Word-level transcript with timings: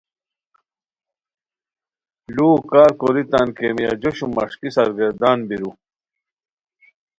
ُلوؤ 2.33 2.57
کار 2.69 2.91
کوری 2.99 3.23
تان 3.31 3.47
کیمیا 3.57 3.91
جوشو 4.01 4.25
مݰکیسرگردان 4.35 5.37
بیرو 5.47 5.71